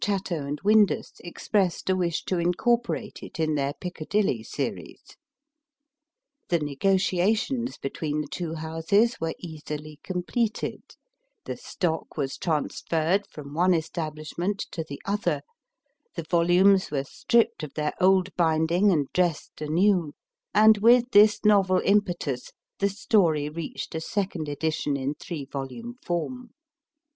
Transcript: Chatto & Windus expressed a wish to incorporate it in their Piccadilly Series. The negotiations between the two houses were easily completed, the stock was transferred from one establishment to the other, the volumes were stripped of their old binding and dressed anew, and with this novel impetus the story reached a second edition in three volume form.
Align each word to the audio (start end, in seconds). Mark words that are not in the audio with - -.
Chatto 0.03 0.55
& 0.55 0.63
Windus 0.63 1.21
expressed 1.23 1.87
a 1.87 1.95
wish 1.95 2.23
to 2.23 2.39
incorporate 2.39 3.19
it 3.21 3.39
in 3.39 3.53
their 3.53 3.73
Piccadilly 3.75 4.41
Series. 4.41 5.15
The 6.49 6.57
negotiations 6.57 7.77
between 7.77 8.21
the 8.21 8.27
two 8.27 8.55
houses 8.55 9.21
were 9.21 9.35
easily 9.37 9.99
completed, 10.03 10.81
the 11.45 11.55
stock 11.55 12.17
was 12.17 12.39
transferred 12.39 13.27
from 13.29 13.53
one 13.53 13.75
establishment 13.75 14.65
to 14.71 14.83
the 14.83 14.99
other, 15.05 15.43
the 16.15 16.25
volumes 16.27 16.89
were 16.89 17.03
stripped 17.03 17.61
of 17.61 17.75
their 17.75 17.93
old 18.01 18.35
binding 18.35 18.89
and 18.91 19.07
dressed 19.13 19.61
anew, 19.61 20.13
and 20.51 20.79
with 20.79 21.11
this 21.11 21.45
novel 21.45 21.79
impetus 21.85 22.49
the 22.79 22.89
story 22.89 23.49
reached 23.49 23.93
a 23.93 24.01
second 24.01 24.49
edition 24.49 24.97
in 24.97 25.13
three 25.13 25.45
volume 25.45 25.99
form. 26.03 26.49